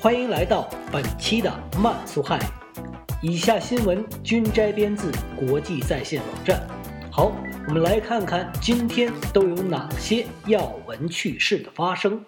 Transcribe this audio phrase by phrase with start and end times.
[0.00, 1.52] 欢迎来到本期的
[1.82, 2.44] 慢速汉语。
[3.20, 6.64] 以下新闻均摘编自国际在线网站。
[7.10, 7.32] 好，
[7.66, 12.24] 我们来看看今天都有哪些要闻趣事的发生。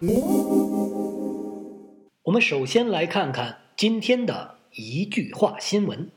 [2.24, 6.10] 我们首先来看看今天的一句话新闻：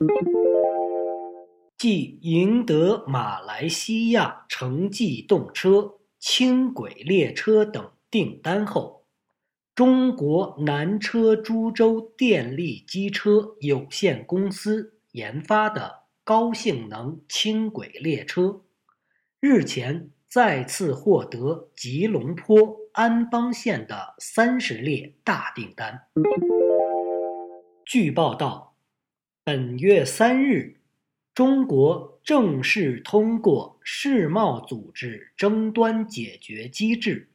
[1.77, 7.91] 继赢得马来西亚城际动车、轻轨列车等。
[8.09, 9.02] 订单后，
[9.75, 18.61] 中国南车株洲电力机车有限公司研发的高性能轻轨列车，
[19.39, 26.03] 日前再次获得吉隆坡安邦县的三十列大订单。
[27.83, 28.75] 据报道，
[29.43, 30.81] 本月三日，
[31.33, 37.31] 中国正式通过世贸组织争端解决机制。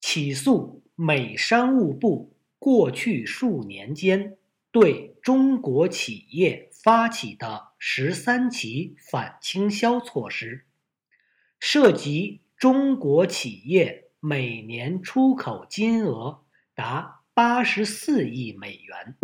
[0.00, 4.38] 起诉美商务部过去数年间
[4.70, 10.64] 对中国企业发起的十三起反倾销措施，
[11.60, 16.44] 涉及中国企业每年出口金额
[16.74, 19.16] 达八十四亿美元。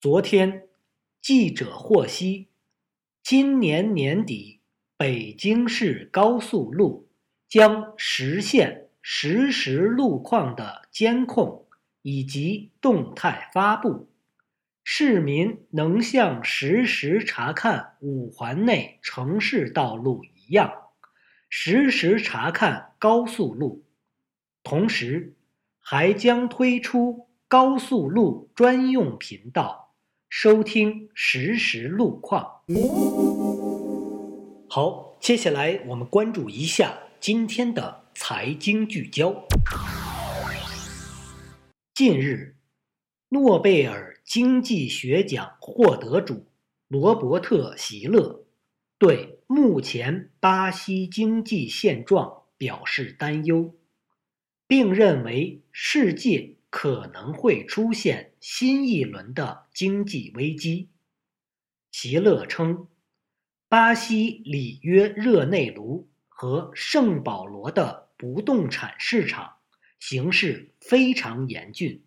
[0.00, 0.68] 昨天，
[1.20, 2.46] 记者获悉，
[3.24, 4.60] 今年年底，
[4.96, 7.04] 北京市高速路。
[7.46, 11.66] 将实现实时路况的监控
[12.00, 14.08] 以及动态发布，
[14.82, 20.72] 市民能像实时查看五环内城市道路一样，
[21.50, 23.84] 实时查看高速路。
[24.62, 25.34] 同时，
[25.80, 29.92] 还将推出高速路专用频道，
[30.30, 32.62] 收听实时路况。
[34.66, 37.00] 好，接下来我们关注一下。
[37.20, 39.46] 今天的财经聚焦。
[41.94, 42.56] 近日，
[43.28, 46.46] 诺贝尔经济学奖获得主
[46.88, 48.46] 罗伯特·席勒
[48.96, 53.74] 对目前巴西经济现状表示担忧，
[54.66, 60.88] 并认为世界可能会出现新一轮的经济危机。
[61.92, 62.88] 席勒称，
[63.68, 66.08] 巴西里约热内卢。
[66.36, 69.56] 和圣保罗的不动产市场
[69.98, 72.02] 形势非常严峻。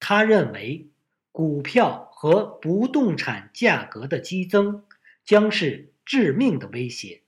[0.00, 0.88] 他认为，
[1.32, 4.84] 股票和不动产价格的激增
[5.24, 7.22] 将是致命的威胁。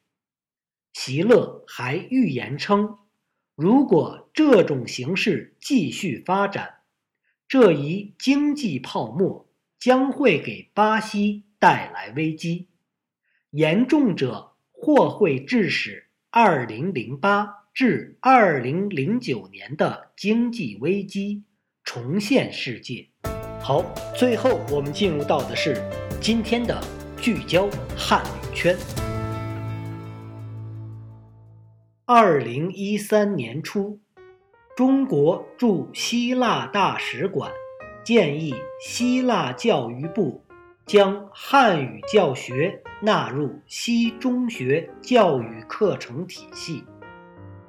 [0.92, 2.98] 席勒还预言称，
[3.54, 6.80] 如果这种形势继续发展，
[7.48, 9.48] 这一经济泡沫
[9.78, 12.68] 将会给巴西带来危机，
[13.50, 14.52] 严重者。
[14.78, 21.44] 或会致使2008至2009年的经济危机
[21.84, 23.06] 重现世界。
[23.60, 23.84] 好，
[24.16, 25.76] 最后我们进入到的是
[26.18, 26.82] 今天的
[27.20, 28.74] 聚焦汉语圈。
[32.06, 34.00] 2013年初，
[34.74, 37.52] 中国驻希腊大使馆
[38.02, 40.42] 建议希腊教育部。
[40.86, 46.84] 将汉语教学纳入西中学教育课程体系，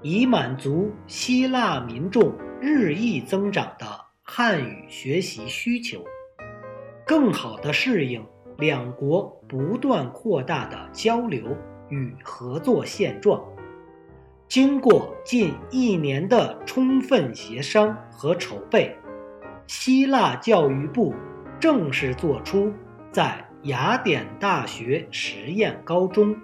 [0.02, 3.86] 以满足希腊民众日益增长的
[4.22, 6.04] 汉语学习需求，
[7.06, 8.24] 更好地适应
[8.58, 11.56] 两国不断扩大的交流
[11.90, 13.44] 与合作现状。
[14.48, 18.96] 经过近一年的充分协商和筹备，
[19.66, 21.14] 希腊教育部
[21.60, 22.72] 正式作出。
[23.12, 26.36] 在雅典大学实验高中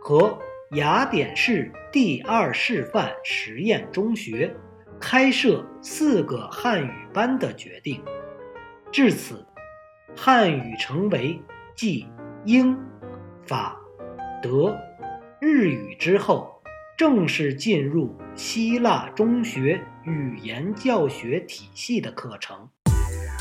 [0.00, 0.36] 和
[0.72, 4.52] 雅典市第二示范实验中学
[4.98, 8.02] 开设四个汉语班的决定，
[8.90, 9.46] 至此，
[10.16, 11.40] 汉语成为
[11.76, 12.08] 继
[12.44, 12.76] 英、
[13.46, 13.78] 法、
[14.42, 14.76] 德、
[15.40, 16.60] 日语之后
[16.98, 22.68] 正式进入希腊中学语言教学体系的课程。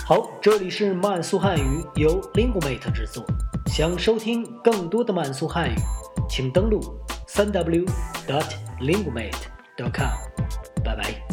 [0.05, 3.25] 好，这里是慢速汉语，由 Linguemate 制作。
[3.65, 5.75] 想收听更多的慢速汉语，
[6.29, 6.79] 请登录
[7.27, 10.17] www.lingmate.com.
[10.83, 11.23] Bye bye.